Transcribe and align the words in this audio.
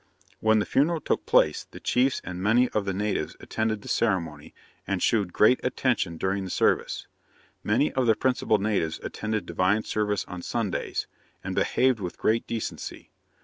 _When 0.39 0.57
the 0.57 0.65
funeral 0.65 0.99
took 0.99 1.27
place, 1.27 1.67
the 1.69 1.79
chiefs 1.79 2.21
and 2.23 2.41
many 2.41 2.69
of 2.69 2.85
the 2.85 2.93
natives 2.95 3.37
attended 3.39 3.83
the 3.83 3.87
ceremony, 3.87 4.51
and 4.87 4.99
shewed 4.99 5.31
great 5.31 5.59
attention 5.63 6.17
during 6.17 6.43
the 6.43 6.49
service. 6.49 7.05
Many 7.63 7.91
of 7.91 8.07
the 8.07 8.15
principal 8.15 8.57
natives 8.57 8.99
attended 9.03 9.45
divine 9.45 9.83
service 9.83 10.25
on 10.27 10.41
Sundays, 10.41 11.05
and 11.43 11.53
behaved 11.53 11.99
with 11.99 12.17
great 12.17 12.47
decency. 12.47 13.11